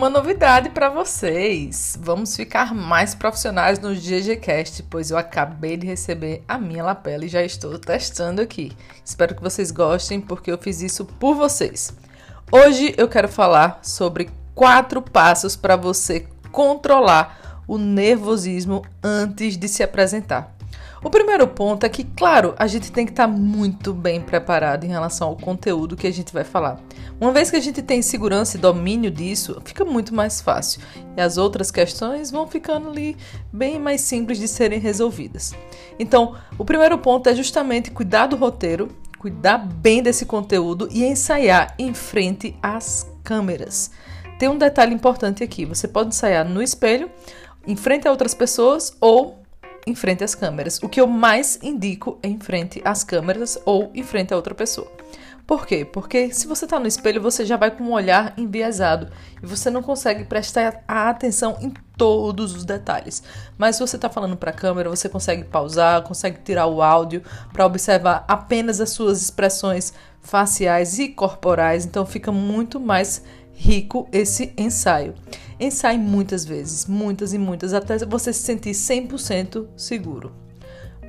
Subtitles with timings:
[0.00, 1.94] uma novidade para vocês.
[2.00, 7.28] Vamos ficar mais profissionais no GGCast, pois eu acabei de receber a minha lapela e
[7.28, 8.72] já estou testando aqui.
[9.04, 11.94] Espero que vocês gostem, porque eu fiz isso por vocês.
[12.50, 19.82] Hoje eu quero falar sobre quatro passos para você controlar o nervosismo antes de se
[19.82, 20.56] apresentar.
[21.02, 24.84] O primeiro ponto é que, claro, a gente tem que estar tá muito bem preparado
[24.84, 26.78] em relação ao conteúdo que a gente vai falar.
[27.20, 30.80] Uma vez que a gente tem segurança e domínio disso, fica muito mais fácil.
[31.14, 33.14] E as outras questões vão ficando ali
[33.52, 35.52] bem mais simples de serem resolvidas.
[35.98, 38.88] Então, o primeiro ponto é justamente cuidar do roteiro,
[39.18, 43.90] cuidar bem desse conteúdo e ensaiar em frente às câmeras.
[44.38, 47.10] Tem um detalhe importante aqui: você pode ensaiar no espelho,
[47.66, 49.42] em frente a outras pessoas ou
[49.86, 50.78] em frente às câmeras.
[50.82, 54.54] O que eu mais indico é em frente às câmeras ou em frente a outra
[54.54, 54.90] pessoa.
[55.50, 55.84] Por quê?
[55.84, 59.08] Porque se você está no espelho, você já vai com um olhar enviesado
[59.42, 63.20] e você não consegue prestar atenção em todos os detalhes.
[63.58, 67.24] Mas se você está falando para a câmera, você consegue pausar, consegue tirar o áudio
[67.52, 69.92] para observar apenas as suas expressões
[70.22, 75.14] faciais e corporais, então fica muito mais rico esse ensaio.
[75.58, 80.32] Ensaie muitas vezes, muitas e muitas, até você se sentir 100% seguro.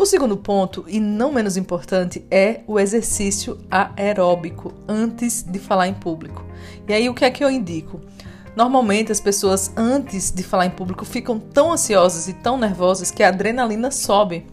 [0.00, 5.92] O segundo ponto, e não menos importante, é o exercício aeróbico antes de falar em
[5.92, 6.42] público.
[6.88, 8.00] E aí, o que é que eu indico?
[8.56, 13.22] Normalmente, as pessoas antes de falar em público ficam tão ansiosas e tão nervosas que
[13.22, 14.46] a adrenalina sobe.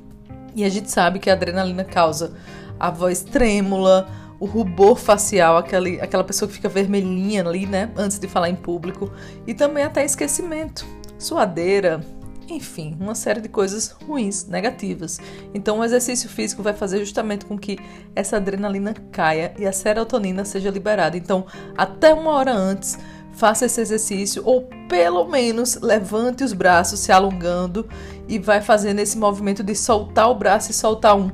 [0.54, 2.34] E a gente sabe que a adrenalina causa
[2.78, 4.06] a voz trêmula,
[4.42, 8.56] o rubor facial, aquele, aquela pessoa que fica vermelhinha ali, né, antes de falar em
[8.56, 9.10] público,
[9.48, 10.86] e também até esquecimento,
[11.18, 12.02] suadeira,
[12.50, 15.20] enfim, uma série de coisas ruins, negativas.
[15.54, 17.78] Então, o exercício físico vai fazer justamente com que
[18.16, 21.18] essa adrenalina caia e a serotonina seja liberada.
[21.18, 21.46] Então,
[21.78, 22.98] até uma hora antes,
[23.34, 27.88] faça esse exercício ou pelo menos levante os braços se alongando
[28.28, 31.32] e vai fazendo esse movimento de soltar o braço e soltar um.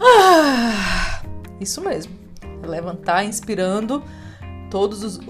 [0.00, 1.22] Ah,
[1.60, 2.24] isso mesmo
[2.66, 4.02] levantar inspirando
[4.74, 5.20] todos os,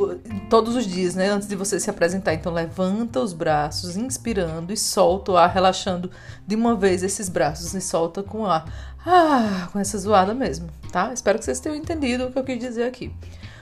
[0.49, 1.28] todos os dias, né?
[1.28, 2.32] Antes de você se apresentar.
[2.32, 6.10] Então, levanta os braços, inspirando e solta o ar, relaxando
[6.47, 8.65] de uma vez esses braços e solta com o ar.
[9.05, 11.12] Ah, com essa zoada mesmo, tá?
[11.12, 13.15] Espero que vocês tenham entendido o que eu quis dizer aqui.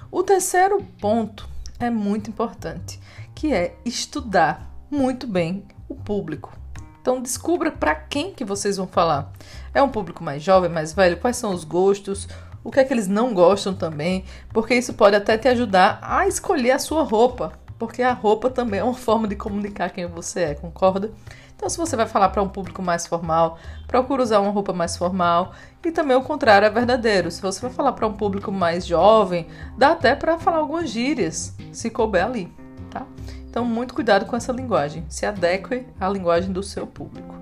[0.08, 1.48] O terceiro ponto
[1.80, 3.00] é muito importante,
[3.34, 6.56] que é estudar muito bem o público.
[7.00, 9.32] Então descubra para quem que vocês vão falar.
[9.74, 11.16] É um público mais jovem, mais velho?
[11.16, 12.28] Quais são os gostos?
[12.64, 16.26] O que é que eles não gostam também, porque isso pode até te ajudar a
[16.26, 20.40] escolher a sua roupa, porque a roupa também é uma forma de comunicar quem você
[20.40, 21.10] é, concorda?
[21.62, 23.56] Então, se você vai falar para um público mais formal,
[23.86, 25.52] procura usar uma roupa mais formal.
[25.84, 27.30] E também o contrário é verdadeiro.
[27.30, 29.46] Se você vai falar para um público mais jovem,
[29.78, 32.52] dá até para falar algumas gírias, se couber ali,
[32.90, 33.06] tá?
[33.48, 35.04] Então, muito cuidado com essa linguagem.
[35.08, 37.32] Se adeque à linguagem do seu público.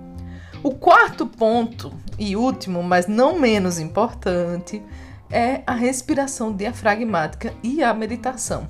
[0.62, 4.82] O quarto ponto e último, mas não menos importante,
[5.30, 8.68] é a respiração diafragmática e a meditação.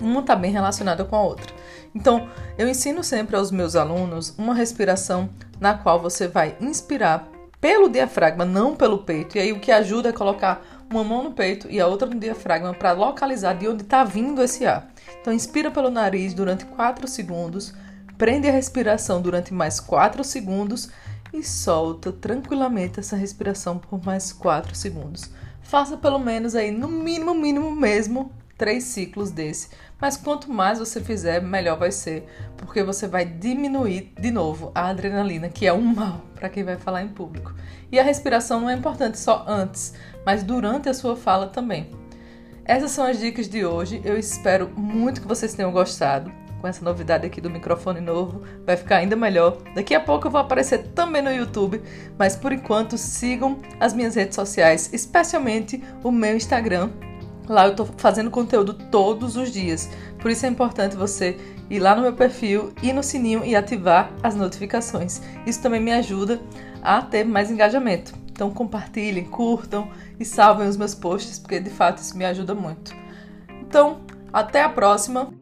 [0.00, 1.54] Uma está bem relacionada com a outra.
[1.94, 5.30] Então, eu ensino sempre aos meus alunos uma respiração
[5.60, 7.28] na qual você vai inspirar
[7.60, 9.38] pelo diafragma, não pelo peito.
[9.38, 10.60] E aí o que ajuda é colocar
[10.90, 14.42] uma mão no peito e a outra no diafragma para localizar de onde está vindo
[14.42, 14.90] esse ar.
[15.20, 17.72] Então, inspira pelo nariz durante 4 segundos,
[18.18, 20.90] prende a respiração durante mais 4 segundos
[21.32, 25.30] e solta tranquilamente essa respiração por mais 4 segundos
[25.62, 29.68] faça pelo menos aí, no mínimo, mínimo mesmo, três ciclos desse.
[30.00, 34.88] Mas quanto mais você fizer, melhor vai ser, porque você vai diminuir de novo a
[34.88, 37.54] adrenalina, que é um mal para quem vai falar em público.
[37.90, 39.94] E a respiração não é importante só antes,
[40.26, 41.90] mas durante a sua fala também.
[42.64, 44.00] Essas são as dicas de hoje.
[44.04, 48.76] Eu espero muito que vocês tenham gostado com essa novidade aqui do microfone novo, vai
[48.76, 49.58] ficar ainda melhor.
[49.74, 51.82] Daqui a pouco eu vou aparecer também no YouTube,
[52.16, 56.90] mas por enquanto sigam as minhas redes sociais, especialmente o meu Instagram.
[57.48, 59.90] Lá eu tô fazendo conteúdo todos os dias.
[60.20, 61.36] Por isso é importante você
[61.68, 65.20] ir lá no meu perfil, ir no sininho e ativar as notificações.
[65.44, 66.40] Isso também me ajuda
[66.80, 68.14] a ter mais engajamento.
[68.30, 72.94] Então compartilhem, curtam e salvem os meus posts, porque de fato isso me ajuda muito.
[73.60, 74.00] Então,
[74.32, 75.41] até a próxima!